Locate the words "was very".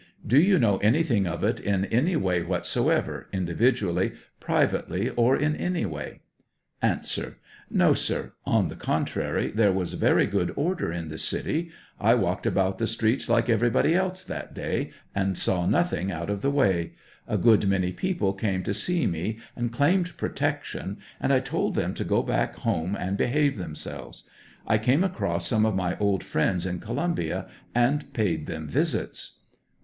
9.71-10.25